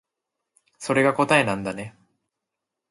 [0.79, 1.93] それが答えなんだね